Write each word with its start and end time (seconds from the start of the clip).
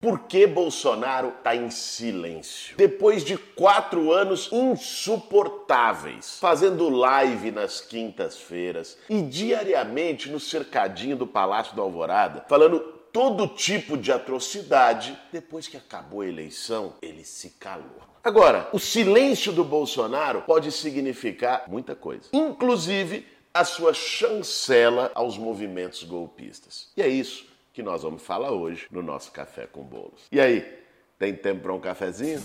Por 0.00 0.20
que 0.20 0.46
Bolsonaro 0.46 1.28
está 1.28 1.54
em 1.54 1.70
silêncio? 1.70 2.74
Depois 2.74 3.22
de 3.22 3.36
quatro 3.36 4.10
anos 4.10 4.48
insuportáveis, 4.50 6.38
fazendo 6.38 6.88
live 6.88 7.50
nas 7.50 7.82
quintas-feiras 7.82 8.96
e 9.10 9.20
diariamente 9.20 10.30
no 10.30 10.40
cercadinho 10.40 11.18
do 11.18 11.26
Palácio 11.26 11.76
da 11.76 11.82
Alvorada, 11.82 12.46
falando 12.48 12.80
todo 13.12 13.46
tipo 13.46 13.94
de 13.94 14.10
atrocidade, 14.10 15.18
depois 15.30 15.68
que 15.68 15.76
acabou 15.76 16.22
a 16.22 16.26
eleição, 16.26 16.94
ele 17.02 17.22
se 17.22 17.50
calou. 17.50 18.00
Agora, 18.24 18.70
o 18.72 18.78
silêncio 18.78 19.52
do 19.52 19.64
Bolsonaro 19.64 20.40
pode 20.46 20.72
significar 20.72 21.64
muita 21.68 21.94
coisa, 21.94 22.30
inclusive 22.32 23.26
a 23.52 23.64
sua 23.64 23.92
chancela 23.92 25.12
aos 25.14 25.36
movimentos 25.36 26.04
golpistas. 26.04 26.88
E 26.96 27.02
é 27.02 27.08
isso 27.08 27.50
que 27.72 27.82
nós 27.82 28.02
vamos 28.02 28.22
falar 28.22 28.50
hoje 28.50 28.86
no 28.90 29.02
nosso 29.02 29.30
Café 29.32 29.66
com 29.66 29.82
Bolos. 29.82 30.26
E 30.30 30.40
aí, 30.40 30.66
tem 31.18 31.34
tempo 31.34 31.62
para 31.62 31.74
um 31.74 31.80
cafezinho? 31.80 32.42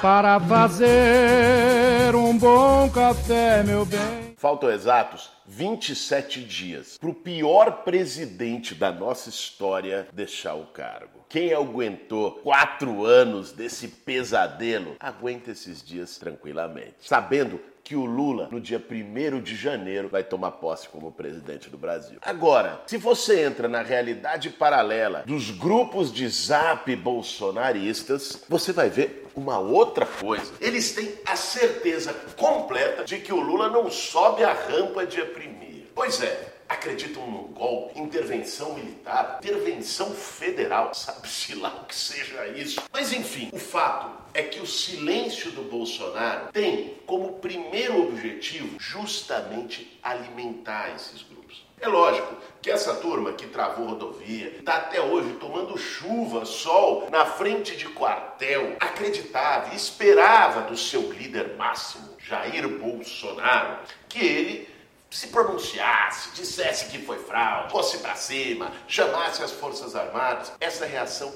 Para 0.00 0.40
fazer 0.40 2.14
um 2.14 2.36
bom 2.38 2.88
café, 2.90 3.62
meu 3.62 3.84
bem. 3.84 4.34
Faltam 4.36 4.70
exatos 4.70 5.30
27 5.46 6.44
dias 6.44 6.96
para 6.96 7.10
o 7.10 7.14
pior 7.14 7.82
presidente 7.82 8.74
da 8.74 8.92
nossa 8.92 9.28
história 9.28 10.08
deixar 10.12 10.54
o 10.54 10.66
cargo. 10.66 11.26
Quem 11.28 11.52
aguentou 11.52 12.32
quatro 12.36 13.04
anos 13.04 13.52
desse 13.52 13.88
pesadelo, 13.88 14.96
aguenta 15.00 15.50
esses 15.50 15.82
dias 15.82 16.16
tranquilamente, 16.16 16.94
sabendo 17.00 17.60
que 17.88 17.96
o 17.96 18.04
Lula, 18.04 18.48
no 18.52 18.60
dia 18.60 18.78
1 18.78 19.40
de 19.40 19.56
janeiro, 19.56 20.10
vai 20.10 20.22
tomar 20.22 20.50
posse 20.50 20.86
como 20.90 21.10
presidente 21.10 21.70
do 21.70 21.78
Brasil. 21.78 22.18
Agora, 22.20 22.82
se 22.86 22.98
você 22.98 23.40
entra 23.40 23.66
na 23.66 23.80
realidade 23.80 24.50
paralela 24.50 25.22
dos 25.24 25.50
grupos 25.50 26.12
de 26.12 26.28
zap 26.28 26.94
bolsonaristas, 26.96 28.44
você 28.46 28.74
vai 28.74 28.90
ver 28.90 29.26
uma 29.34 29.58
outra 29.58 30.04
coisa. 30.04 30.52
Eles 30.60 30.92
têm 30.92 31.14
a 31.24 31.34
certeza 31.34 32.12
completa 32.36 33.04
de 33.04 33.20
que 33.20 33.32
o 33.32 33.40
Lula 33.40 33.70
não 33.70 33.90
sobe 33.90 34.44
a 34.44 34.52
rampa 34.52 35.06
dia 35.06 35.24
1. 35.24 35.84
Pois 35.94 36.22
é, 36.22 36.57
acreditam 36.78 37.26
num 37.28 37.48
golpe, 37.48 37.98
intervenção 37.98 38.74
militar, 38.74 39.40
intervenção 39.42 40.12
federal, 40.12 40.94
sabe-se 40.94 41.54
lá 41.56 41.80
o 41.82 41.86
que 41.86 41.94
seja 41.94 42.46
isso. 42.48 42.80
Mas 42.92 43.12
enfim, 43.12 43.50
o 43.52 43.58
fato 43.58 44.10
é 44.32 44.42
que 44.42 44.60
o 44.60 44.66
silêncio 44.66 45.50
do 45.50 45.62
Bolsonaro 45.62 46.52
tem 46.52 46.94
como 47.04 47.34
primeiro 47.40 48.08
objetivo 48.08 48.78
justamente 48.78 49.98
alimentar 50.02 50.94
esses 50.94 51.22
grupos. 51.22 51.66
É 51.80 51.88
lógico 51.88 52.36
que 52.60 52.70
essa 52.70 52.94
turma 52.96 53.32
que 53.32 53.46
travou 53.46 53.86
rodovia, 53.86 54.48
está 54.58 54.76
até 54.76 55.00
hoje 55.00 55.34
tomando 55.34 55.78
chuva, 55.78 56.44
sol, 56.44 57.08
na 57.10 57.24
frente 57.24 57.76
de 57.76 57.86
quartel, 57.86 58.76
acreditava 58.80 59.72
e 59.72 59.76
esperava 59.76 60.62
do 60.62 60.76
seu 60.76 61.12
líder 61.12 61.56
máximo, 61.56 62.16
Jair 62.18 62.68
Bolsonaro, 62.68 63.78
que 64.08 64.18
ele 64.18 64.77
se 65.10 65.28
pronunciasse, 65.28 66.30
dissesse 66.34 66.86
que 66.86 66.98
foi 66.98 67.18
fraude, 67.18 67.72
fosse 67.72 67.98
para 67.98 68.14
cima, 68.14 68.72
chamasse 68.86 69.42
as 69.42 69.52
Forças 69.52 69.96
Armadas, 69.96 70.52
essa 70.60 70.86
reação 70.86 71.32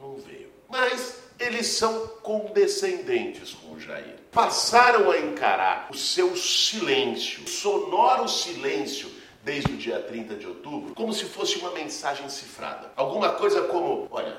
não 0.00 0.16
veio. 0.16 0.50
Mas 0.68 1.20
eles 1.38 1.66
são 1.66 2.06
condescendentes 2.22 3.54
com 3.54 3.74
o 3.74 3.80
Jair. 3.80 4.16
Passaram 4.30 5.10
a 5.10 5.18
encarar 5.18 5.88
o 5.90 5.96
seu 5.96 6.36
silêncio, 6.36 7.44
o 7.44 7.48
sonoro 7.48 8.28
silêncio 8.28 9.10
desde 9.42 9.72
o 9.72 9.76
dia 9.76 10.00
30 10.00 10.36
de 10.36 10.46
outubro, 10.46 10.94
como 10.94 11.12
se 11.12 11.24
fosse 11.24 11.58
uma 11.58 11.70
mensagem 11.70 12.28
cifrada. 12.28 12.90
Alguma 12.96 13.32
coisa 13.32 13.62
como: 13.62 14.08
olha, 14.10 14.36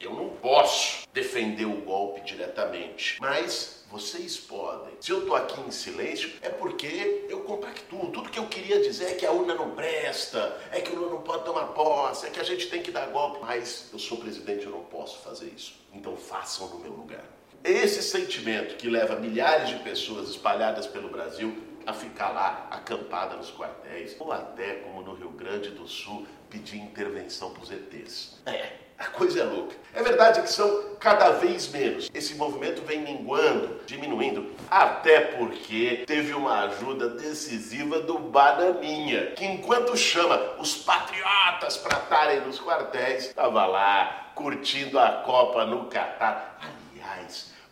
eu 0.00 0.12
não 0.14 0.30
posso 0.30 1.06
defender 1.12 1.64
o 1.64 1.80
golpe 1.80 2.20
diretamente, 2.22 3.18
mas 3.20 3.77
vocês 3.90 4.36
podem. 4.36 4.94
Se 5.00 5.10
eu 5.10 5.26
tô 5.26 5.34
aqui 5.34 5.60
em 5.60 5.70
silêncio, 5.70 6.30
é 6.42 6.48
porque 6.48 7.26
eu 7.28 7.40
compactuo. 7.40 8.10
Tudo 8.10 8.30
que 8.30 8.38
eu 8.38 8.46
queria 8.46 8.80
dizer 8.80 9.06
é 9.06 9.14
que 9.14 9.24
a 9.24 9.32
urna 9.32 9.54
não 9.54 9.74
presta, 9.74 10.60
é 10.70 10.80
que 10.80 10.92
o 10.92 10.98
Lula 10.98 11.12
não 11.12 11.22
pode 11.22 11.44
tomar 11.44 11.68
posse, 11.68 12.26
é 12.26 12.30
que 12.30 12.40
a 12.40 12.44
gente 12.44 12.68
tem 12.68 12.82
que 12.82 12.90
dar 12.90 13.06
golpe. 13.06 13.38
Mas 13.40 13.88
eu 13.92 13.98
sou 13.98 14.18
presidente, 14.18 14.66
eu 14.66 14.72
não 14.72 14.84
posso 14.84 15.18
fazer 15.20 15.46
isso. 15.46 15.74
Então 15.92 16.16
façam 16.16 16.68
no 16.68 16.78
meu 16.80 16.92
lugar. 16.92 17.37
Esse 17.64 18.02
sentimento 18.02 18.76
que 18.76 18.88
leva 18.88 19.16
milhares 19.16 19.68
de 19.68 19.76
pessoas 19.80 20.30
espalhadas 20.30 20.86
pelo 20.86 21.08
Brasil 21.08 21.56
a 21.86 21.92
ficar 21.92 22.30
lá 22.30 22.66
acampada 22.70 23.36
nos 23.36 23.50
quartéis, 23.50 24.14
ou 24.18 24.30
até, 24.32 24.74
como 24.74 25.02
no 25.02 25.14
Rio 25.14 25.30
Grande 25.30 25.70
do 25.70 25.88
Sul, 25.88 26.26
pedir 26.50 26.78
intervenção 26.78 27.50
para 27.50 27.62
os 27.62 27.70
ETs. 27.70 28.40
É, 28.46 28.72
a 28.98 29.06
coisa 29.06 29.40
é 29.40 29.44
louca. 29.44 29.74
É 29.94 30.02
verdade 30.02 30.42
que 30.42 30.50
são 30.50 30.96
cada 31.00 31.30
vez 31.30 31.68
menos. 31.68 32.10
Esse 32.12 32.34
movimento 32.34 32.82
vem 32.82 33.00
minguando, 33.00 33.80
diminuindo, 33.86 34.52
até 34.70 35.20
porque 35.20 36.04
teve 36.06 36.34
uma 36.34 36.64
ajuda 36.64 37.08
decisiva 37.08 38.00
do 38.00 38.18
Bananinha, 38.18 39.32
que 39.32 39.44
enquanto 39.44 39.96
chama 39.96 40.56
os 40.58 40.76
patriotas 40.76 41.76
para 41.76 41.98
estarem 41.98 42.40
nos 42.40 42.60
quartéis, 42.60 43.26
estava 43.26 43.64
lá 43.66 44.32
curtindo 44.34 44.98
a 44.98 45.10
Copa 45.24 45.64
no 45.64 45.86
Catar. 45.86 46.58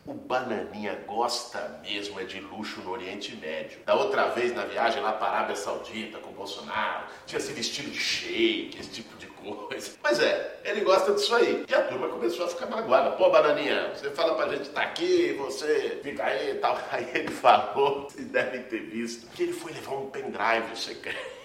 O 0.07 0.15
Bananinha 0.15 0.95
gosta 1.05 1.81
mesmo 1.83 2.21
é 2.21 2.25
de 2.25 2.39
luxo 2.39 2.81
no 2.81 2.93
Oriente 2.93 3.35
Médio. 3.35 3.81
Da 3.85 3.97
outra 3.97 4.29
vez, 4.29 4.55
na 4.55 4.65
viagem 4.65 5.03
lá 5.03 5.13
para 5.13 5.27
a 5.27 5.31
Arábia 5.39 5.57
Saudita 5.57 6.19
com 6.19 6.31
o 6.31 6.33
Bolsonaro, 6.33 7.07
tinha 7.27 7.41
se 7.41 7.53
vestido 7.53 7.91
de 7.91 7.99
shake, 7.99 8.79
esse 8.79 8.91
tipo 8.91 9.17
de 9.17 9.27
coisa. 9.27 9.91
Mas 10.01 10.21
é, 10.21 10.61
ele 10.65 10.83
gosta 10.83 11.13
disso 11.13 11.35
aí. 11.35 11.65
E 11.69 11.75
a 11.75 11.83
turma 11.83 12.09
começou 12.09 12.47
a 12.47 12.49
ficar 12.49 12.67
magoada. 12.67 13.17
Pô, 13.17 13.31
Bananinha, 13.31 13.91
você 13.95 14.11
fala 14.11 14.37
pra 14.37 14.55
gente 14.55 14.71
tá 14.71 14.83
aqui, 14.83 15.33
você 15.33 15.99
fica 16.05 16.25
aí 16.25 16.53
e 16.53 16.55
tal. 16.55 16.79
Aí 16.93 17.11
ele 17.13 17.33
falou, 17.33 18.05
vocês 18.09 18.29
devem 18.29 18.63
ter 18.63 18.83
visto, 18.83 19.27
que 19.33 19.43
ele 19.43 19.53
foi 19.53 19.73
levar 19.73 19.97
um 19.97 20.09
pendrive 20.09 20.77
secreto. 20.77 21.37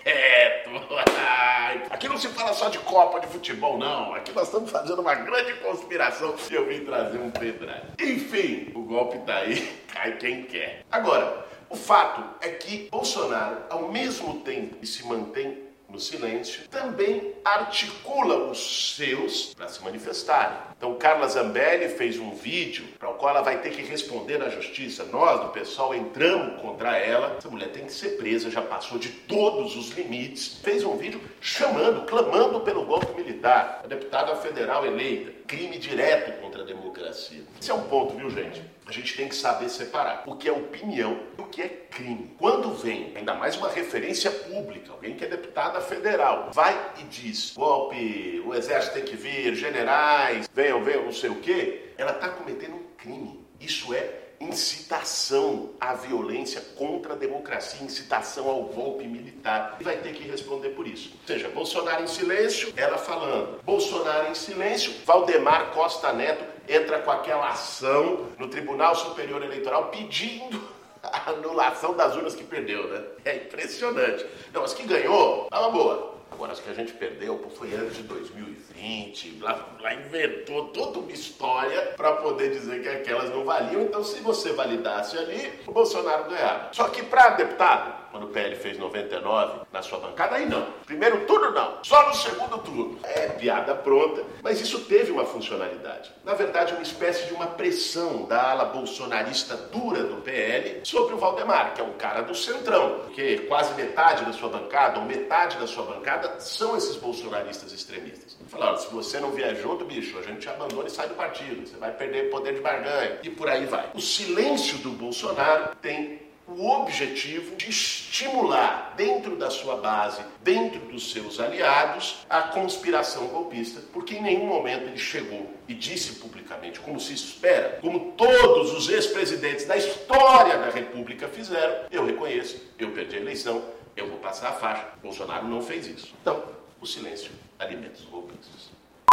Aqui 1.89 2.07
não 2.07 2.17
se 2.17 2.27
fala 2.29 2.53
só 2.53 2.69
de 2.69 2.79
Copa 2.79 3.19
de 3.19 3.27
futebol, 3.27 3.77
não. 3.77 4.13
Aqui 4.13 4.31
nós 4.33 4.47
estamos 4.47 4.71
fazendo 4.71 5.01
uma 5.01 5.15
grande 5.15 5.53
conspiração 5.55 6.35
e 6.49 6.53
eu 6.53 6.65
vim 6.67 6.85
trazer 6.85 7.19
um 7.19 7.31
pendrive. 7.31 7.81
Enfim, 7.99 8.71
o 8.75 8.81
golpe 8.83 9.19
tá 9.19 9.37
aí, 9.37 9.71
cai 9.93 10.17
quem 10.17 10.43
quer. 10.43 10.83
Agora, 10.91 11.45
o 11.69 11.75
fato 11.75 12.23
é 12.41 12.49
que 12.49 12.89
Bolsonaro, 12.89 13.63
ao 13.69 13.89
mesmo 13.89 14.41
tempo 14.41 14.75
que 14.75 14.85
se 14.85 15.05
mantém 15.05 15.70
no 15.91 15.99
silêncio, 15.99 16.67
também 16.69 17.33
articula 17.43 18.49
os 18.49 18.95
seus 18.95 19.53
para 19.53 19.67
se 19.67 19.83
manifestarem. 19.83 20.57
Então, 20.77 20.95
Carla 20.95 21.27
Zambelli 21.27 21.89
fez 21.89 22.17
um 22.17 22.33
vídeo 22.33 22.85
para 22.97 23.09
o 23.09 23.13
qual 23.15 23.35
ela 23.35 23.43
vai 23.43 23.61
ter 23.61 23.71
que 23.71 23.83
responder 23.83 24.39
na 24.39 24.49
justiça. 24.49 25.03
Nós, 25.05 25.41
do 25.41 25.49
pessoal, 25.49 25.93
entramos 25.93 26.59
contra 26.61 26.97
ela. 26.97 27.35
Essa 27.37 27.49
mulher 27.49 27.69
tem 27.69 27.85
que 27.85 27.93
ser 27.93 28.17
presa, 28.17 28.49
já 28.49 28.61
passou 28.61 28.97
de 28.97 29.09
todos 29.09 29.75
os 29.75 29.89
limites. 29.91 30.59
Fez 30.63 30.83
um 30.83 30.97
vídeo 30.97 31.21
chamando, 31.39 32.05
clamando 32.07 32.61
pelo 32.61 32.85
golpe 32.85 33.13
militar. 33.13 33.81
A 33.83 33.87
deputada 33.87 34.35
federal 34.37 34.85
eleita. 34.85 35.40
Crime 35.51 35.77
direto 35.77 36.39
contra 36.39 36.61
a 36.61 36.65
democracia. 36.65 37.43
Esse 37.59 37.71
é 37.71 37.73
um 37.73 37.83
ponto, 37.83 38.15
viu, 38.15 38.29
gente? 38.29 38.61
A 38.87 38.91
gente 38.93 39.17
tem 39.17 39.27
que 39.27 39.35
saber 39.35 39.67
separar 39.67 40.23
o 40.25 40.37
que 40.37 40.47
é 40.47 40.51
opinião 40.53 41.23
e 41.37 41.41
o 41.41 41.45
que 41.47 41.61
é 41.61 41.67
crime. 41.67 42.33
Quando 42.39 42.73
vem, 42.73 43.11
ainda 43.17 43.33
mais 43.33 43.57
uma 43.57 43.67
referência 43.67 44.31
pública, 44.31 44.93
alguém 44.93 45.13
que 45.13 45.25
é 45.25 45.27
deputada 45.27 45.81
federal, 45.81 46.51
vai 46.53 46.93
e 46.99 47.03
diz: 47.03 47.51
golpe, 47.53 48.41
o 48.45 48.55
exército 48.55 48.93
tem 48.93 49.03
que 49.03 49.17
vir, 49.17 49.53
generais, 49.53 50.49
venham, 50.53 50.81
venham, 50.81 51.03
não 51.03 51.11
sei 51.11 51.29
o 51.29 51.41
quê, 51.41 51.91
ela 51.97 52.11
está 52.11 52.29
cometendo 52.29 52.75
um 52.75 52.85
crime. 52.97 53.45
Isso 53.59 53.93
é 53.93 54.20
incitação 54.41 55.71
à 55.79 55.93
violência 55.93 56.61
contra 56.75 57.13
a 57.13 57.15
democracia, 57.15 57.83
incitação 57.85 58.49
ao 58.49 58.63
golpe 58.63 59.05
militar. 59.05 59.77
E 59.79 59.83
vai 59.83 59.97
ter 59.97 60.13
que 60.13 60.23
responder 60.27 60.69
por 60.69 60.87
isso. 60.87 61.13
Ou 61.21 61.27
seja, 61.27 61.49
Bolsonaro 61.49 62.03
em 62.03 62.07
silêncio, 62.07 62.73
ela 62.75 62.97
falando. 62.97 63.61
Bolsonaro 63.63 64.29
em 64.31 64.35
silêncio, 64.35 64.93
Valdemar 65.05 65.71
Costa 65.71 66.11
Neto 66.11 66.43
entra 66.67 66.99
com 66.99 67.11
aquela 67.11 67.49
ação 67.49 68.27
no 68.37 68.47
Tribunal 68.47 68.95
Superior 68.95 69.43
Eleitoral 69.43 69.85
pedindo 69.85 70.61
a 71.03 71.31
anulação 71.31 71.95
das 71.95 72.15
urnas 72.15 72.35
que 72.35 72.43
perdeu, 72.43 72.87
né? 72.87 73.03
É 73.25 73.35
impressionante. 73.37 74.25
Não, 74.53 74.63
as 74.63 74.73
que 74.73 74.83
ganhou, 74.83 75.47
tá 75.49 75.59
uma 75.61 75.71
boa. 75.71 76.20
Agora, 76.41 76.53
as 76.53 76.59
que 76.59 76.71
a 76.71 76.73
gente 76.73 76.93
perdeu 76.93 77.39
foi 77.55 77.71
antes 77.75 77.97
de 77.97 78.01
2020, 78.01 79.41
lá, 79.41 79.77
lá 79.79 79.93
inventou 79.93 80.69
toda 80.69 80.97
uma 80.97 81.11
história 81.11 81.93
para 81.95 82.13
poder 82.13 82.49
dizer 82.49 82.81
que 82.81 82.89
aquelas 82.89 83.29
não 83.29 83.45
valiam. 83.45 83.83
Então, 83.83 84.03
se 84.03 84.19
você 84.21 84.51
validasse 84.51 85.19
ali, 85.19 85.53
o 85.67 85.71
Bolsonaro 85.71 86.27
ganhava. 86.27 86.69
Só 86.73 86.87
que 86.87 87.03
para 87.03 87.29
deputado, 87.35 88.00
quando 88.11 88.25
o 88.25 88.27
PL 88.27 88.55
fez 88.55 88.77
99 88.77 89.61
na 89.71 89.81
sua 89.81 89.99
bancada? 89.99 90.35
Aí 90.35 90.45
não. 90.45 90.67
Primeiro 90.85 91.25
turno 91.25 91.51
não, 91.51 91.77
só 91.83 92.07
no 92.07 92.13
segundo 92.13 92.57
turno. 92.59 92.99
É 93.03 93.29
piada 93.29 93.73
pronta, 93.73 94.23
mas 94.43 94.59
isso 94.61 94.81
teve 94.81 95.11
uma 95.11 95.25
funcionalidade. 95.25 96.11
Na 96.23 96.33
verdade, 96.33 96.73
uma 96.73 96.83
espécie 96.83 97.27
de 97.27 97.33
uma 97.33 97.47
pressão 97.47 98.25
da 98.25 98.51
ala 98.51 98.65
bolsonarista 98.65 99.55
dura 99.55 100.03
do 100.03 100.21
PL 100.21 100.81
sobre 100.83 101.15
o 101.15 101.17
Valdemar, 101.17 101.73
que 101.73 101.81
é 101.81 101.83
um 101.83 101.93
cara 101.93 102.21
do 102.21 102.35
centrão, 102.35 102.99
porque 103.05 103.39
quase 103.47 103.73
metade 103.73 104.25
da 104.25 104.33
sua 104.33 104.49
bancada, 104.49 104.99
ou 104.99 105.05
metade 105.05 105.57
da 105.57 105.67
sua 105.67 105.83
bancada, 105.83 106.39
são 106.39 106.75
esses 106.75 106.95
bolsonaristas 106.97 107.71
extremistas. 107.71 108.37
Falaram, 108.47 108.77
se 108.77 108.91
você 108.91 109.19
não 109.19 109.31
vier 109.31 109.55
junto, 109.55 109.85
bicho, 109.85 110.17
a 110.19 110.21
gente 110.21 110.39
te 110.39 110.49
abandona 110.49 110.87
e 110.87 110.91
sai 110.91 111.07
do 111.07 111.15
partido, 111.15 111.65
você 111.65 111.77
vai 111.77 111.91
perder 111.91 112.29
poder 112.29 112.53
de 112.53 112.61
barganha, 112.61 113.19
e 113.23 113.29
por 113.29 113.47
aí 113.49 113.65
vai. 113.65 113.89
O 113.93 114.01
silêncio 114.01 114.77
do 114.79 114.91
Bolsonaro 114.91 115.75
tem 115.81 116.30
o 116.57 116.69
objetivo 116.69 117.55
de 117.55 117.69
estimular 117.69 118.93
dentro 118.95 119.35
da 119.35 119.49
sua 119.49 119.77
base, 119.77 120.21
dentro 120.43 120.79
dos 120.81 121.11
seus 121.11 121.39
aliados, 121.39 122.25
a 122.29 122.41
conspiração 122.41 123.27
golpista, 123.27 123.81
porque 123.93 124.15
em 124.15 124.21
nenhum 124.21 124.47
momento 124.47 124.83
ele 124.83 124.97
chegou 124.97 125.49
e 125.67 125.73
disse 125.73 126.15
publicamente, 126.15 126.79
como 126.79 126.99
se 126.99 127.13
espera, 127.13 127.79
como 127.81 128.13
todos 128.13 128.73
os 128.73 128.89
ex-presidentes 128.89 129.65
da 129.65 129.77
história 129.77 130.57
da 130.57 130.69
República 130.69 131.27
fizeram, 131.27 131.85
eu 131.91 132.05
reconheço, 132.05 132.61
eu 132.77 132.91
perdi 132.91 133.15
a 133.17 133.19
eleição, 133.19 133.63
eu 133.95 134.07
vou 134.07 134.17
passar 134.17 134.49
a 134.49 134.53
faixa. 134.53 134.87
Bolsonaro 135.01 135.47
não 135.47 135.61
fez 135.61 135.87
isso. 135.87 136.13
Então, 136.21 136.43
o 136.79 136.85
silêncio 136.85 137.31
alimenta 137.59 137.99
os 137.99 138.05
golpistas. 138.05 138.71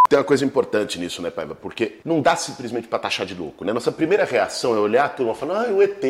Tem 0.08 0.18
uma 0.18 0.24
coisa 0.24 0.44
importante 0.44 0.98
nisso, 0.98 1.20
né, 1.20 1.30
Paiva? 1.30 1.54
Porque 1.54 1.98
não 2.02 2.22
dá 2.22 2.34
simplesmente 2.34 2.88
para 2.88 2.98
taxar 2.98 3.26
de 3.26 3.34
louco, 3.34 3.64
né? 3.64 3.74
Nossa 3.74 3.92
primeira 3.92 4.24
reação 4.24 4.74
é 4.74 4.78
olhar 4.78 5.04
a 5.04 5.08
turma 5.08 5.34
falando, 5.34 5.66
ah, 5.66 5.70
o 5.70 5.82
ET, 5.82 6.02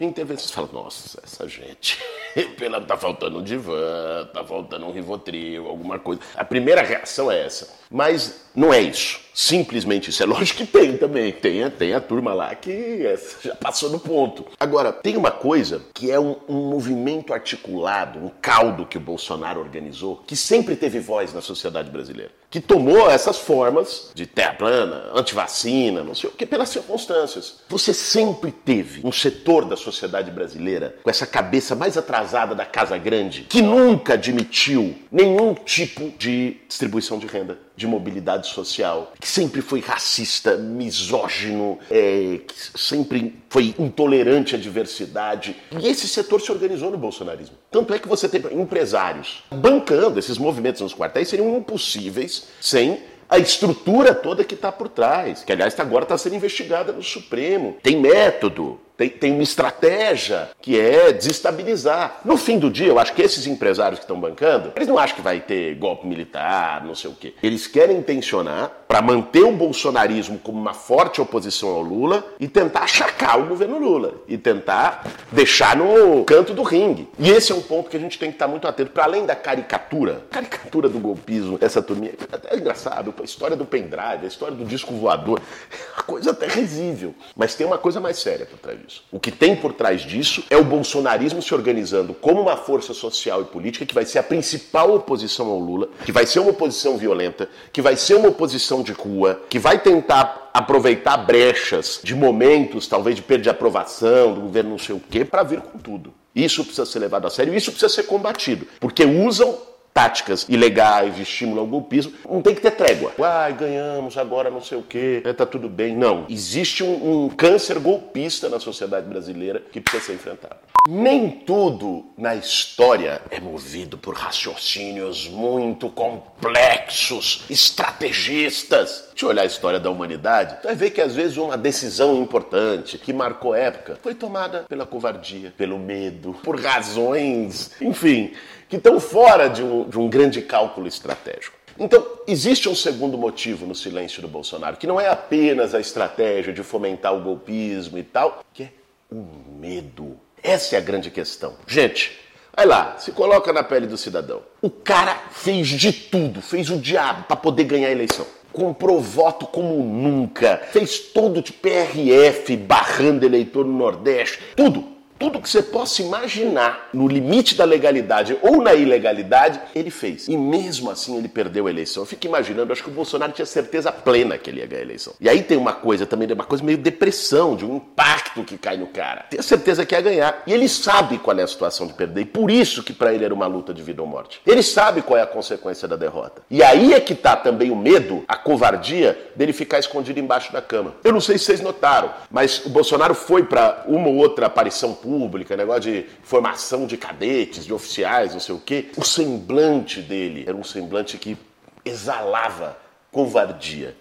intervenção. 0.00 0.46
Você 0.46 0.54
fala, 0.54 0.68
nossa, 0.72 1.20
essa 1.22 1.46
gente, 1.46 1.98
pela, 2.56 2.80
tá 2.80 2.96
faltando 2.96 3.38
um 3.38 3.42
divã, 3.42 4.26
tá 4.32 4.42
faltando 4.42 4.86
um 4.86 4.92
Rivotril, 4.92 5.66
alguma 5.68 5.98
coisa. 5.98 6.22
A 6.34 6.44
primeira 6.44 6.80
reação 6.80 7.30
é 7.30 7.44
essa. 7.44 7.68
Mas 7.90 8.46
não 8.54 8.72
é 8.72 8.80
isso. 8.80 9.20
Simplesmente 9.34 10.10
isso. 10.10 10.22
É 10.22 10.26
lógico 10.26 10.58
que 10.58 10.66
tem 10.66 10.96
também. 10.96 11.32
Tem, 11.32 11.68
tem 11.70 11.94
a 11.94 12.00
turma 12.00 12.34
lá 12.34 12.54
que 12.54 13.02
já 13.42 13.54
passou 13.54 13.90
no 13.90 13.98
ponto. 13.98 14.46
Agora, 14.58 14.92
tem 14.92 15.16
uma 15.16 15.30
coisa 15.30 15.82
que 15.94 16.10
é 16.10 16.20
um, 16.20 16.36
um 16.48 16.70
movimento 16.70 17.32
articulado, 17.32 18.18
um 18.18 18.30
caldo 18.40 18.86
que 18.86 18.98
o 18.98 19.00
Bolsonaro 19.00 19.60
organizou, 19.60 20.22
que 20.26 20.36
sempre 20.36 20.76
teve 20.76 21.00
voz 21.00 21.32
na 21.32 21.40
sociedade 21.40 21.90
brasileira. 21.90 22.30
Que 22.50 22.60
tomou 22.60 23.10
essas 23.10 23.38
formas 23.38 24.10
de 24.14 24.26
terra 24.26 24.52
plana, 24.52 25.10
antivacina, 25.14 26.04
não 26.04 26.14
sei 26.14 26.28
o 26.28 26.32
que, 26.32 26.44
pelas 26.44 26.68
circunstâncias. 26.68 27.60
Você 27.68 27.94
sempre 27.94 28.52
teve 28.52 29.00
um 29.06 29.10
setor 29.10 29.64
da 29.64 29.76
sociedade 29.76 30.30
brasileira 30.30 30.96
com 31.02 31.08
essa 31.08 31.26
cabeça 31.26 31.74
mais 31.74 31.96
atrasada 31.96 32.54
da 32.54 32.66
Casa 32.66 32.98
Grande, 32.98 33.46
que 33.48 33.62
nunca 33.62 34.14
admitiu 34.14 34.94
nenhum 35.10 35.54
tipo 35.54 36.12
de 36.18 36.58
distribuição 36.68 37.18
de 37.18 37.26
renda 37.26 37.58
de 37.82 37.86
mobilidade 37.88 38.46
social, 38.46 39.12
que 39.18 39.28
sempre 39.28 39.60
foi 39.60 39.80
racista, 39.80 40.56
misógino, 40.56 41.78
é, 41.90 42.38
que 42.46 42.78
sempre 42.78 43.34
foi 43.48 43.74
intolerante 43.78 44.54
à 44.54 44.58
diversidade. 44.58 45.56
E 45.78 45.88
esse 45.88 46.06
setor 46.08 46.40
se 46.40 46.52
organizou 46.52 46.90
no 46.90 46.96
bolsonarismo. 46.96 47.56
Tanto 47.70 47.92
é 47.92 47.98
que 47.98 48.08
você 48.08 48.28
tem 48.28 48.40
empresários 48.60 49.42
bancando 49.50 50.18
esses 50.18 50.38
movimentos 50.38 50.80
nos 50.80 50.94
quartéis 50.94 51.28
seriam 51.28 51.56
impossíveis 51.56 52.48
sem 52.60 53.00
a 53.28 53.38
estrutura 53.38 54.14
toda 54.14 54.44
que 54.44 54.54
está 54.54 54.70
por 54.70 54.88
trás, 54.88 55.42
que 55.42 55.50
aliás 55.50 55.78
agora 55.80 56.04
está 56.04 56.18
sendo 56.18 56.36
investigada 56.36 56.92
no 56.92 57.02
Supremo. 57.02 57.76
Tem 57.82 57.96
método, 57.96 58.78
tem, 59.02 59.08
tem 59.08 59.32
uma 59.32 59.42
estratégia 59.42 60.50
que 60.60 60.78
é 60.78 61.12
desestabilizar. 61.12 62.20
No 62.24 62.36
fim 62.36 62.58
do 62.58 62.70
dia, 62.70 62.88
eu 62.88 62.98
acho 62.98 63.12
que 63.14 63.22
esses 63.22 63.46
empresários 63.46 63.98
que 63.98 64.04
estão 64.04 64.20
bancando, 64.20 64.72
eles 64.76 64.88
não 64.88 64.98
acham 64.98 65.16
que 65.16 65.22
vai 65.22 65.40
ter 65.40 65.74
golpe 65.76 66.06
militar, 66.06 66.84
não 66.84 66.94
sei 66.94 67.10
o 67.10 67.14
quê. 67.14 67.34
Eles 67.42 67.66
querem 67.66 67.96
intencionar 67.96 68.70
para 68.86 69.00
manter 69.00 69.42
o 69.42 69.52
bolsonarismo 69.52 70.38
como 70.38 70.60
uma 70.60 70.74
forte 70.74 71.20
oposição 71.20 71.70
ao 71.70 71.80
Lula 71.80 72.24
e 72.38 72.46
tentar 72.46 72.80
achacar 72.80 73.40
o 73.40 73.46
governo 73.46 73.78
Lula 73.78 74.14
e 74.28 74.36
tentar 74.36 75.06
deixar 75.30 75.74
no 75.74 76.24
canto 76.24 76.52
do 76.52 76.62
ringue. 76.62 77.08
E 77.18 77.30
esse 77.30 77.52
é 77.52 77.54
um 77.54 77.62
ponto 77.62 77.88
que 77.88 77.96
a 77.96 78.00
gente 78.00 78.18
tem 78.18 78.28
que 78.28 78.34
estar 78.34 78.46
muito 78.46 78.68
atento, 78.68 78.90
para 78.90 79.04
além 79.04 79.24
da 79.24 79.34
caricatura, 79.34 80.22
caricatura 80.30 80.90
do 80.90 80.98
golpismo, 80.98 81.56
essa 81.60 81.80
turminha, 81.80 82.12
é 82.50 82.56
engraçado, 82.56 83.14
a 83.18 83.24
história 83.24 83.56
do 83.56 83.64
pendrive, 83.64 84.24
a 84.24 84.28
história 84.28 84.54
do 84.54 84.64
disco 84.64 84.92
voador, 84.92 85.40
coisa 86.06 86.32
até 86.32 86.46
risível, 86.46 87.14
mas 87.34 87.54
tem 87.54 87.66
uma 87.66 87.78
coisa 87.78 87.98
mais 87.98 88.18
séria 88.18 88.44
por 88.44 88.58
trás 88.58 88.78
disso. 88.78 88.91
O 89.10 89.20
que 89.20 89.30
tem 89.30 89.54
por 89.54 89.72
trás 89.72 90.02
disso 90.02 90.42
é 90.50 90.56
o 90.56 90.64
bolsonarismo 90.64 91.40
se 91.42 91.54
organizando 91.54 92.14
como 92.14 92.40
uma 92.40 92.56
força 92.56 92.92
social 92.92 93.42
e 93.42 93.44
política 93.44 93.86
que 93.86 93.94
vai 93.94 94.04
ser 94.04 94.18
a 94.18 94.22
principal 94.22 94.94
oposição 94.94 95.48
ao 95.48 95.58
Lula, 95.58 95.88
que 96.04 96.12
vai 96.12 96.26
ser 96.26 96.40
uma 96.40 96.50
oposição 96.50 96.96
violenta, 96.96 97.48
que 97.72 97.82
vai 97.82 97.96
ser 97.96 98.14
uma 98.14 98.28
oposição 98.28 98.82
de 98.82 98.92
rua, 98.92 99.42
que 99.48 99.58
vai 99.58 99.78
tentar 99.78 100.50
aproveitar 100.52 101.16
brechas 101.18 102.00
de 102.02 102.14
momentos, 102.14 102.86
talvez 102.86 103.16
de 103.16 103.22
perda 103.22 103.44
de 103.44 103.50
aprovação 103.50 104.34
do 104.34 104.40
governo 104.42 104.70
não 104.70 104.78
sei 104.78 104.94
o 104.94 105.00
quê, 105.00 105.24
para 105.24 105.42
vir 105.42 105.60
com 105.60 105.78
tudo. 105.78 106.12
Isso 106.34 106.64
precisa 106.64 106.86
ser 106.86 106.98
levado 106.98 107.26
a 107.26 107.30
sério, 107.30 107.54
isso 107.54 107.70
precisa 107.70 107.92
ser 107.92 108.04
combatido, 108.04 108.66
porque 108.80 109.04
usam 109.04 109.58
táticas 109.92 110.46
ilegais 110.48 111.16
de 111.16 111.22
estímulo 111.22 111.60
ao 111.60 111.66
golpismo, 111.66 112.12
não 112.28 112.40
tem 112.42 112.54
que 112.54 112.60
ter 112.60 112.72
trégua. 112.72 113.12
Ai, 113.22 113.52
ganhamos, 113.52 114.16
agora 114.16 114.50
não 114.50 114.60
sei 114.60 114.78
o 114.78 114.82
quê, 114.82 115.22
é, 115.24 115.32
tá 115.32 115.44
tudo 115.44 115.68
bem. 115.68 115.96
Não. 115.96 116.26
Existe 116.28 116.82
um, 116.82 117.24
um 117.24 117.28
câncer 117.28 117.78
golpista 117.78 118.48
na 118.48 118.58
sociedade 118.58 119.06
brasileira 119.06 119.60
que 119.60 119.80
precisa 119.80 120.04
ser 120.04 120.14
enfrentado. 120.14 120.71
Nem 120.88 121.30
tudo 121.30 122.06
na 122.18 122.34
história 122.34 123.22
é 123.30 123.38
movido 123.38 123.96
por 123.96 124.16
raciocínios 124.16 125.28
muito 125.28 125.88
complexos, 125.88 127.44
estrategistas. 127.48 129.04
Eu 129.22 129.28
olhar 129.28 129.42
a 129.42 129.46
história 129.46 129.78
da 129.78 129.88
humanidade, 129.88 130.56
vai 130.64 130.74
ver 130.74 130.90
que 130.90 131.00
às 131.00 131.14
vezes 131.14 131.36
uma 131.36 131.56
decisão 131.56 132.20
importante 132.20 132.98
que 132.98 133.12
marcou 133.12 133.54
época 133.54 133.96
foi 134.02 134.12
tomada 134.12 134.64
pela 134.68 134.84
covardia, 134.84 135.54
pelo 135.56 135.78
medo, 135.78 136.34
por 136.42 136.60
razões, 136.60 137.70
enfim, 137.80 138.32
que 138.68 138.74
estão 138.74 138.98
fora 138.98 139.46
de 139.46 139.62
um, 139.62 139.88
de 139.88 139.96
um 139.96 140.08
grande 140.08 140.42
cálculo 140.42 140.88
estratégico. 140.88 141.56
Então, 141.78 142.04
existe 142.26 142.68
um 142.68 142.74
segundo 142.74 143.16
motivo 143.16 143.66
no 143.66 143.74
silêncio 143.76 144.20
do 144.20 144.26
Bolsonaro, 144.26 144.76
que 144.76 144.88
não 144.88 145.00
é 145.00 145.08
apenas 145.08 145.76
a 145.76 145.80
estratégia 145.80 146.52
de 146.52 146.64
fomentar 146.64 147.14
o 147.14 147.20
golpismo 147.20 147.98
e 147.98 148.02
tal, 148.02 148.44
que 148.52 148.64
é 148.64 148.68
o 149.12 149.24
medo. 149.60 150.18
Essa 150.42 150.76
é 150.76 150.78
a 150.78 150.82
grande 150.82 151.10
questão. 151.10 151.54
Gente, 151.66 152.18
vai 152.54 152.66
lá, 152.66 152.96
se 152.98 153.12
coloca 153.12 153.52
na 153.52 153.62
pele 153.62 153.86
do 153.86 153.96
cidadão. 153.96 154.42
O 154.60 154.70
cara 154.70 155.14
fez 155.30 155.68
de 155.68 155.92
tudo, 155.92 156.42
fez 156.42 156.68
o 156.68 156.78
diabo 156.78 157.24
para 157.24 157.36
poder 157.36 157.64
ganhar 157.64 157.88
a 157.88 157.92
eleição. 157.92 158.26
Comprou 158.52 159.00
voto 159.00 159.46
como 159.46 159.82
nunca, 159.82 160.60
fez 160.72 160.98
todo 160.98 161.40
de 161.40 161.52
PRF 161.52 162.56
barrando 162.56 163.24
eleitor 163.24 163.64
no 163.64 163.78
Nordeste, 163.78 164.40
tudo 164.54 164.91
tudo 165.22 165.40
que 165.40 165.48
você 165.48 165.62
possa 165.62 166.02
imaginar 166.02 166.88
no 166.92 167.06
limite 167.06 167.54
da 167.54 167.64
legalidade 167.64 168.36
ou 168.42 168.60
na 168.60 168.74
ilegalidade, 168.74 169.60
ele 169.72 169.88
fez. 169.88 170.26
E 170.26 170.36
mesmo 170.36 170.90
assim 170.90 171.16
ele 171.16 171.28
perdeu 171.28 171.68
a 171.68 171.70
eleição. 171.70 172.02
Eu 172.02 172.06
fico 172.08 172.26
imaginando, 172.26 172.72
acho 172.72 172.82
que 172.82 172.90
o 172.90 172.92
Bolsonaro 172.92 173.30
tinha 173.30 173.46
certeza 173.46 173.92
plena 173.92 174.36
que 174.36 174.50
ele 174.50 174.58
ia 174.58 174.66
ganhar 174.66 174.80
a 174.80 174.84
eleição. 174.84 175.14
E 175.20 175.28
aí 175.28 175.44
tem 175.44 175.56
uma 175.56 175.74
coisa 175.74 176.04
também, 176.06 176.26
uma 176.32 176.42
coisa 176.42 176.64
meio 176.64 176.76
depressão, 176.76 177.54
de 177.54 177.64
um 177.64 177.76
impacto 177.76 178.42
que 178.42 178.58
cai 178.58 178.76
no 178.76 178.88
cara. 178.88 179.24
Tem 179.30 179.40
certeza 179.40 179.86
que 179.86 179.94
ia 179.94 180.00
ganhar. 180.00 180.42
E 180.44 180.52
ele 180.52 180.68
sabe 180.68 181.18
qual 181.18 181.38
é 181.38 181.42
a 181.44 181.46
situação 181.46 181.86
de 181.86 181.92
perder. 181.92 182.22
E 182.22 182.24
por 182.24 182.50
isso 182.50 182.82
que 182.82 182.92
para 182.92 183.14
ele 183.14 183.24
era 183.24 183.32
uma 183.32 183.46
luta 183.46 183.72
de 183.72 183.80
vida 183.80 184.02
ou 184.02 184.08
morte. 184.08 184.40
Ele 184.44 184.60
sabe 184.60 185.02
qual 185.02 185.16
é 185.16 185.22
a 185.22 185.26
consequência 185.26 185.86
da 185.86 185.94
derrota. 185.94 186.42
E 186.50 186.64
aí 186.64 186.94
é 186.94 187.00
que 187.00 187.14
tá 187.14 187.36
também 187.36 187.70
o 187.70 187.76
medo, 187.76 188.24
a 188.26 188.34
covardia 188.34 189.16
dele 189.36 189.52
ficar 189.52 189.78
escondido 189.78 190.18
embaixo 190.18 190.52
da 190.52 190.60
cama. 190.60 190.94
Eu 191.04 191.12
não 191.12 191.20
sei 191.20 191.38
se 191.38 191.44
vocês 191.44 191.60
notaram, 191.60 192.12
mas 192.28 192.66
o 192.66 192.70
Bolsonaro 192.70 193.14
foi 193.14 193.44
para 193.44 193.84
uma 193.86 194.08
ou 194.08 194.16
outra 194.16 194.46
aparição 194.46 194.92
pública 194.92 195.11
pública, 195.12 195.54
negócio 195.54 195.92
de 195.92 196.06
formação 196.22 196.86
de 196.86 196.96
cadetes, 196.96 197.66
de 197.66 197.74
oficiais, 197.74 198.32
não 198.32 198.40
sei 198.40 198.54
o 198.54 198.58
quê. 198.58 198.86
O 198.96 199.04
semblante 199.04 200.00
dele 200.00 200.42
era 200.46 200.56
um 200.56 200.64
semblante 200.64 201.18
que 201.18 201.36
exalava 201.84 202.78
covardia. 203.10 203.94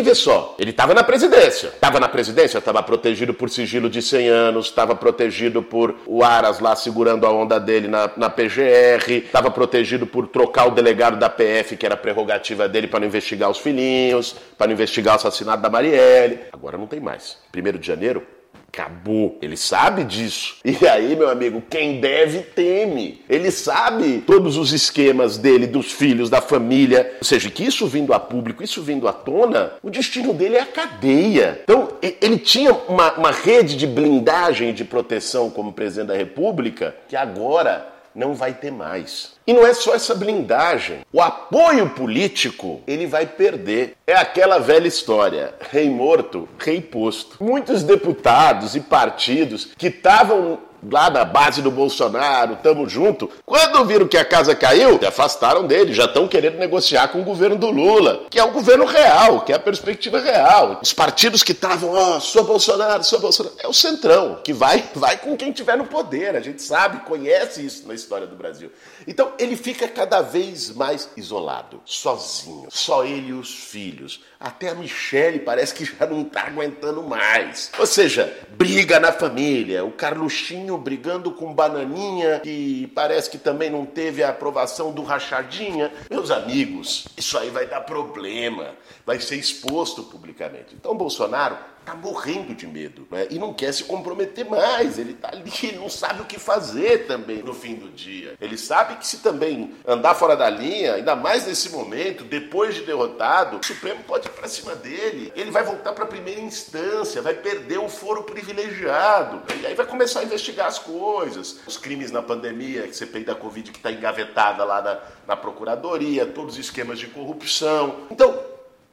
Porque 0.00 0.10
vê 0.10 0.14
só, 0.14 0.54
ele 0.58 0.70
estava 0.70 0.94
na 0.94 1.04
presidência. 1.04 1.68
Estava 1.68 2.00
na 2.00 2.08
presidência, 2.08 2.56
estava 2.56 2.82
protegido 2.82 3.34
por 3.34 3.50
sigilo 3.50 3.90
de 3.90 4.00
100 4.00 4.28
anos, 4.28 4.66
estava 4.66 4.96
protegido 4.96 5.62
por 5.62 5.94
o 6.06 6.24
Aras 6.24 6.58
lá 6.58 6.74
segurando 6.74 7.26
a 7.26 7.30
onda 7.30 7.60
dele 7.60 7.86
na, 7.86 8.10
na 8.16 8.30
PGR, 8.30 9.26
estava 9.26 9.50
protegido 9.50 10.06
por 10.06 10.26
trocar 10.26 10.68
o 10.68 10.70
delegado 10.70 11.18
da 11.18 11.28
PF, 11.28 11.76
que 11.76 11.84
era 11.84 11.98
prerrogativa 11.98 12.66
dele 12.66 12.86
para 12.86 13.00
não 13.00 13.06
investigar 13.06 13.50
os 13.50 13.58
filhinhos, 13.58 14.34
para 14.56 14.68
não 14.68 14.72
investigar 14.72 15.14
o 15.14 15.16
assassinato 15.16 15.62
da 15.62 15.68
Marielle. 15.68 16.40
Agora 16.50 16.78
não 16.78 16.86
tem 16.86 17.00
mais. 17.00 17.36
Primeiro 17.52 17.78
de 17.78 17.86
janeiro, 17.86 18.26
Acabou. 18.72 19.36
Ele 19.42 19.56
sabe 19.56 20.04
disso. 20.04 20.56
E 20.64 20.86
aí, 20.86 21.16
meu 21.16 21.28
amigo, 21.28 21.62
quem 21.68 22.00
deve 22.00 22.38
teme. 22.40 23.20
Ele 23.28 23.50
sabe 23.50 24.22
todos 24.24 24.56
os 24.56 24.72
esquemas 24.72 25.36
dele, 25.36 25.66
dos 25.66 25.90
filhos, 25.90 26.30
da 26.30 26.40
família. 26.40 27.16
Ou 27.18 27.24
seja, 27.24 27.50
que 27.50 27.64
isso 27.64 27.86
vindo 27.86 28.14
a 28.14 28.20
público, 28.20 28.62
isso 28.62 28.80
vindo 28.82 29.08
à 29.08 29.12
tona, 29.12 29.72
o 29.82 29.90
destino 29.90 30.32
dele 30.32 30.56
é 30.56 30.60
a 30.60 30.66
cadeia. 30.66 31.60
Então, 31.64 31.88
ele 32.00 32.38
tinha 32.38 32.72
uma, 32.72 33.12
uma 33.14 33.30
rede 33.32 33.76
de 33.76 33.86
blindagem 33.86 34.70
e 34.70 34.72
de 34.72 34.84
proteção 34.84 35.50
como 35.50 35.72
presidente 35.72 36.08
da 36.08 36.16
República 36.16 36.94
que 37.08 37.16
agora 37.16 37.99
não 38.14 38.34
vai 38.34 38.54
ter 38.54 38.70
mais. 38.70 39.34
E 39.46 39.52
não 39.52 39.66
é 39.66 39.74
só 39.74 39.94
essa 39.94 40.14
blindagem. 40.14 41.00
O 41.12 41.20
apoio 41.20 41.90
político 41.90 42.80
ele 42.86 43.06
vai 43.06 43.26
perder. 43.26 43.96
É 44.06 44.14
aquela 44.14 44.58
velha 44.58 44.88
história: 44.88 45.54
rei 45.70 45.88
morto, 45.88 46.48
rei 46.58 46.80
posto. 46.80 47.42
Muitos 47.42 47.82
deputados 47.82 48.74
e 48.74 48.80
partidos 48.80 49.72
que 49.76 49.88
estavam 49.88 50.58
lá 50.90 51.10
na 51.10 51.24
base 51.24 51.62
do 51.62 51.70
Bolsonaro, 51.70 52.56
tamo 52.62 52.88
junto. 52.88 53.30
Quando 53.44 53.84
viram 53.84 54.08
que 54.08 54.16
a 54.16 54.24
casa 54.24 54.54
caiu, 54.54 54.98
se 54.98 55.06
afastaram 55.06 55.66
dele, 55.66 55.92
já 55.92 56.04
estão 56.04 56.28
querendo 56.28 56.58
negociar 56.58 57.08
com 57.08 57.20
o 57.20 57.24
governo 57.24 57.56
do 57.56 57.70
Lula, 57.70 58.26
que 58.30 58.38
é 58.38 58.44
o 58.44 58.52
governo 58.52 58.84
real, 58.84 59.40
que 59.42 59.52
é 59.52 59.56
a 59.56 59.60
perspectiva 59.60 60.20
real. 60.20 60.80
Os 60.82 60.92
partidos 60.92 61.42
que 61.42 61.52
estavam, 61.52 61.90
ó, 61.90 62.16
oh, 62.16 62.20
sou 62.20 62.44
Bolsonaro, 62.44 63.04
sou 63.04 63.20
Bolsonaro, 63.20 63.54
é 63.58 63.68
o 63.68 63.72
centrão, 63.72 64.40
que 64.42 64.52
vai, 64.52 64.84
vai 64.94 65.16
com 65.16 65.36
quem 65.36 65.52
tiver 65.52 65.76
no 65.76 65.86
poder. 65.86 66.36
A 66.36 66.40
gente 66.40 66.62
sabe, 66.62 67.00
conhece 67.00 67.64
isso 67.64 67.86
na 67.86 67.94
história 67.94 68.26
do 68.26 68.36
Brasil. 68.36 68.70
Então 69.06 69.32
ele 69.38 69.56
fica 69.56 69.88
cada 69.88 70.20
vez 70.20 70.70
mais 70.70 71.08
isolado, 71.16 71.80
sozinho, 71.84 72.68
só 72.70 73.04
ele 73.04 73.28
e 73.28 73.32
os 73.32 73.54
filhos. 73.54 74.20
Até 74.38 74.70
a 74.70 74.74
Michelle 74.74 75.40
parece 75.40 75.74
que 75.74 75.84
já 75.84 76.06
não 76.06 76.22
está 76.22 76.46
aguentando 76.46 77.02
mais. 77.02 77.70
Ou 77.78 77.86
seja, 77.86 78.34
briga 78.56 78.98
na 78.98 79.12
família, 79.12 79.84
o 79.84 79.92
Carluxinho 79.92 80.69
brigando 80.78 81.30
com 81.32 81.54
Bananinha, 81.54 82.40
que 82.40 82.86
parece 82.94 83.30
que 83.30 83.38
também 83.38 83.70
não 83.70 83.84
teve 83.86 84.22
a 84.22 84.30
aprovação 84.30 84.92
do 84.92 85.02
Rachadinha. 85.02 85.92
Meus 86.10 86.30
amigos, 86.30 87.06
isso 87.16 87.38
aí 87.38 87.50
vai 87.50 87.66
dar 87.66 87.80
problema, 87.82 88.74
vai 89.06 89.20
ser 89.20 89.36
exposto 89.36 90.02
publicamente. 90.02 90.74
Então 90.74 90.96
Bolsonaro 90.96 91.56
está 91.90 91.94
morrendo 91.94 92.54
de 92.54 92.66
medo 92.66 93.06
né? 93.10 93.26
e 93.30 93.38
não 93.38 93.52
quer 93.52 93.72
se 93.72 93.84
comprometer 93.84 94.48
mais. 94.48 94.98
Ele 94.98 95.12
está 95.12 95.28
ali, 95.28 95.72
não 95.76 95.88
sabe 95.88 96.22
o 96.22 96.24
que 96.24 96.38
fazer 96.38 97.06
também 97.06 97.42
no 97.42 97.52
fim 97.52 97.74
do 97.74 97.88
dia. 97.88 98.36
Ele 98.40 98.56
sabe 98.56 98.96
que 98.96 99.06
se 99.06 99.18
também 99.18 99.74
andar 99.86 100.14
fora 100.14 100.36
da 100.36 100.48
linha, 100.48 100.94
ainda 100.94 101.16
mais 101.16 101.46
nesse 101.46 101.70
momento, 101.70 102.24
depois 102.24 102.74
de 102.74 102.82
derrotado, 102.82 103.58
o 103.58 103.66
Supremo 103.66 104.02
pode 104.04 104.28
ir 104.28 104.30
para 104.30 104.48
cima 104.48 104.74
dele. 104.74 105.32
Ele 105.34 105.50
vai 105.50 105.64
voltar 105.64 105.92
para 105.92 106.04
a 106.04 106.08
primeira 106.08 106.40
instância, 106.40 107.22
vai 107.22 107.34
perder 107.34 107.78
o 107.78 107.88
foro 107.88 108.22
privilegiado. 108.22 109.42
E 109.60 109.66
aí 109.66 109.74
vai 109.74 109.86
começar 109.86 110.20
a 110.20 110.24
investigar 110.24 110.66
as 110.66 110.78
coisas. 110.78 111.60
Os 111.66 111.76
crimes 111.76 112.10
na 112.10 112.22
pandemia, 112.22 112.84
a 112.84 112.92
CPI 112.92 113.24
da 113.24 113.34
Covid 113.34 113.70
que 113.70 113.78
está 113.78 113.90
engavetada 113.90 114.64
lá 114.64 114.80
na, 114.80 115.00
na 115.26 115.36
Procuradoria, 115.36 116.26
todos 116.26 116.54
os 116.54 116.60
esquemas 116.60 116.98
de 116.98 117.06
corrupção. 117.08 118.06
Então, 118.10 118.38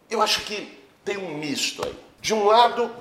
eu 0.09 0.21
acho 0.21 0.41
que 0.41 0.77
tem 1.03 1.17
um 1.17 1.37
misto 1.37 1.85
aí. 1.85 2.06
De 2.21 2.33
um 2.33 2.45
lado, 2.45 2.91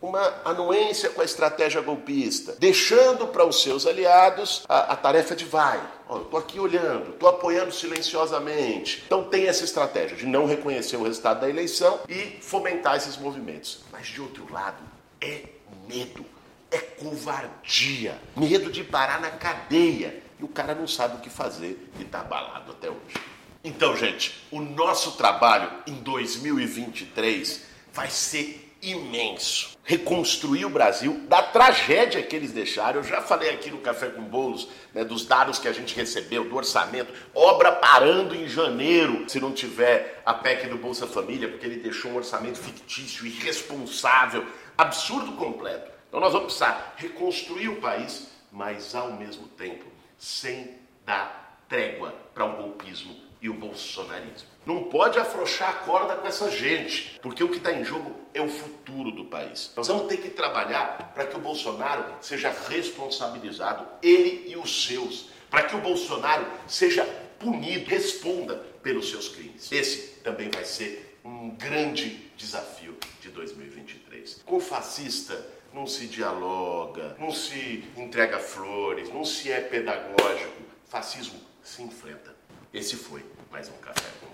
uma 0.00 0.34
anuência 0.44 1.10
com 1.10 1.20
a 1.20 1.24
estratégia 1.24 1.80
golpista, 1.80 2.56
deixando 2.58 3.26
para 3.26 3.44
os 3.44 3.62
seus 3.62 3.86
aliados 3.86 4.64
a, 4.68 4.92
a 4.92 4.96
tarefa 4.96 5.36
de 5.36 5.44
vai. 5.44 5.80
Estou 6.10 6.38
aqui 6.38 6.58
olhando, 6.58 7.10
estou 7.10 7.28
apoiando 7.28 7.72
silenciosamente. 7.72 9.02
Então 9.06 9.24
tem 9.24 9.46
essa 9.46 9.64
estratégia 9.64 10.16
de 10.16 10.26
não 10.26 10.46
reconhecer 10.46 10.96
o 10.96 11.04
resultado 11.04 11.40
da 11.40 11.48
eleição 11.48 12.00
e 12.08 12.38
fomentar 12.40 12.96
esses 12.96 13.16
movimentos. 13.16 13.80
Mas 13.92 14.06
de 14.08 14.20
outro 14.20 14.50
lado, 14.50 14.82
é 15.20 15.42
medo, 15.86 16.24
é 16.70 16.78
covardia, 16.78 18.18
medo 18.36 18.72
de 18.72 18.82
parar 18.82 19.20
na 19.20 19.30
cadeia. 19.30 20.22
E 20.38 20.44
o 20.44 20.48
cara 20.48 20.74
não 20.74 20.88
sabe 20.88 21.16
o 21.16 21.20
que 21.20 21.28
fazer 21.28 21.90
e 21.98 22.02
está 22.02 22.20
abalado 22.20 22.72
até 22.72 22.88
hoje. 22.88 23.14
Então, 23.62 23.94
gente, 23.94 24.42
o 24.50 24.58
nosso 24.58 25.12
trabalho 25.12 25.70
em 25.86 25.94
2023 25.96 27.69
vai 27.92 28.10
ser 28.10 28.70
imenso. 28.82 29.78
Reconstruir 29.84 30.64
o 30.64 30.70
Brasil 30.70 31.20
da 31.28 31.42
tragédia 31.42 32.22
que 32.22 32.34
eles 32.34 32.52
deixaram. 32.52 33.00
Eu 33.00 33.04
já 33.04 33.20
falei 33.20 33.50
aqui 33.50 33.70
no 33.70 33.78
Café 33.78 34.08
com 34.08 34.22
Bolos 34.22 34.68
né, 34.94 35.04
dos 35.04 35.26
dados 35.26 35.58
que 35.58 35.68
a 35.68 35.72
gente 35.72 35.94
recebeu, 35.94 36.48
do 36.48 36.56
orçamento, 36.56 37.12
obra 37.34 37.72
parando 37.72 38.34
em 38.34 38.48
janeiro, 38.48 39.28
se 39.28 39.40
não 39.40 39.52
tiver 39.52 40.22
a 40.24 40.32
PEC 40.32 40.68
do 40.68 40.78
Bolsa 40.78 41.06
Família, 41.06 41.48
porque 41.48 41.66
ele 41.66 41.76
deixou 41.76 42.12
um 42.12 42.16
orçamento 42.16 42.58
fictício, 42.58 43.26
irresponsável, 43.26 44.46
absurdo 44.78 45.32
completo. 45.32 45.90
Então 46.08 46.20
nós 46.20 46.32
vamos 46.32 46.46
precisar 46.46 46.94
reconstruir 46.96 47.68
o 47.68 47.80
país, 47.80 48.28
mas 48.50 48.94
ao 48.94 49.12
mesmo 49.12 49.46
tempo 49.48 49.84
sem 50.18 50.76
dar 51.04 51.64
trégua 51.68 52.14
para 52.34 52.44
o 52.44 52.56
golpismo 52.56 53.29
e 53.40 53.48
o 53.48 53.54
bolsonarismo. 53.54 54.48
Não 54.66 54.84
pode 54.84 55.18
afrouxar 55.18 55.70
a 55.70 55.72
corda 55.72 56.16
com 56.16 56.26
essa 56.26 56.50
gente, 56.50 57.18
porque 57.22 57.42
o 57.42 57.48
que 57.48 57.56
está 57.56 57.72
em 57.72 57.84
jogo 57.84 58.14
é 58.34 58.40
o 58.40 58.48
futuro 58.48 59.10
do 59.10 59.24
país. 59.24 59.72
Nós 59.76 59.88
vamos 59.88 60.06
ter 60.06 60.18
que 60.18 60.30
trabalhar 60.30 61.12
para 61.14 61.26
que 61.26 61.36
o 61.36 61.40
Bolsonaro 61.40 62.04
seja 62.20 62.54
responsabilizado, 62.68 63.86
ele 64.02 64.50
e 64.50 64.56
os 64.56 64.86
seus, 64.86 65.30
para 65.50 65.64
que 65.64 65.74
o 65.74 65.80
Bolsonaro 65.80 66.46
seja 66.66 67.04
punido, 67.38 67.88
responda 67.88 68.56
pelos 68.82 69.10
seus 69.10 69.28
crimes. 69.28 69.72
Esse 69.72 70.20
também 70.20 70.50
vai 70.50 70.64
ser 70.64 71.18
um 71.24 71.50
grande 71.50 72.30
desafio 72.36 72.96
de 73.20 73.30
2023. 73.30 74.42
Com 74.44 74.56
o 74.56 74.60
fascista 74.60 75.42
não 75.72 75.86
se 75.86 76.06
dialoga, 76.06 77.16
não 77.18 77.30
se 77.30 77.84
entrega 77.96 78.38
flores, 78.38 79.08
não 79.08 79.24
se 79.24 79.50
é 79.50 79.60
pedagógico. 79.60 80.62
Fascismo 80.86 81.40
se 81.62 81.82
enfrenta. 81.82 82.39
Esse 82.72 82.94
foi 82.94 83.24
mais 83.50 83.68
um 83.68 83.72
Café 83.82 84.06
com 84.20 84.28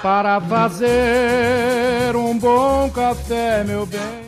Para 0.00 0.40
fazer 0.40 2.16
um 2.16 2.38
bom 2.38 2.90
café, 2.90 3.62
meu 3.62 3.84
bem. 3.84 4.20